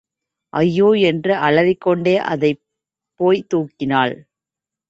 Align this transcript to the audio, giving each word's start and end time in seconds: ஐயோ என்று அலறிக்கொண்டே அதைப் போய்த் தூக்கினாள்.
ஐயோ 0.53 0.87
என்று 1.01 1.33
அலறிக்கொண்டே 1.39 2.15
அதைப் 2.25 2.61
போய்த் 3.19 3.49
தூக்கினாள். 3.53 4.15